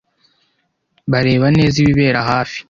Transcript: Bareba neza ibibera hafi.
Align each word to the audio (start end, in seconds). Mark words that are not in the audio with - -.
Bareba 1.11 1.47
neza 1.57 1.75
ibibera 1.83 2.19
hafi. 2.29 2.59